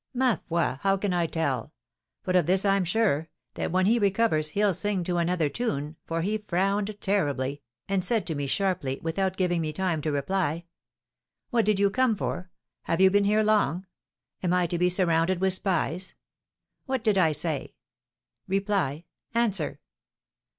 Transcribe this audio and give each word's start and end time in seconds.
"Ma 0.15 0.37
foi! 0.49 0.77
How 0.81 0.97
can 0.97 1.13
I 1.13 1.27
tell? 1.27 1.73
But 2.23 2.35
of 2.35 2.47
this 2.47 2.65
I'm 2.65 2.83
sure, 2.83 3.29
that 3.53 3.71
when 3.71 3.85
he 3.85 3.99
recovers 3.99 4.49
he'll 4.49 4.73
sing 4.73 5.03
to 5.03 5.17
another 5.17 5.47
tune, 5.47 5.95
for 6.07 6.23
he 6.23 6.39
frowned 6.39 6.97
terribly, 7.01 7.61
and 7.87 8.03
said 8.03 8.25
to 8.25 8.33
me 8.33 8.47
sharply, 8.47 8.99
without 9.03 9.37
giving 9.37 9.61
me 9.61 9.71
time 9.71 10.01
to 10.01 10.11
reply, 10.11 10.63
'What 11.51 11.65
did 11.65 11.79
you 11.79 11.91
come 11.91 12.15
for? 12.15 12.49
Have 12.85 12.99
you 12.99 13.11
been 13.11 13.25
here 13.25 13.43
long? 13.43 13.85
Am 14.41 14.53
I 14.55 14.65
to 14.65 14.79
be 14.79 14.89
surrounded 14.89 15.39
with 15.39 15.53
spies? 15.53 16.15
What 16.87 17.03
did 17.03 17.19
I 17.19 17.31
say? 17.31 17.75
Reply 18.47 19.05
answer!' 19.35 19.81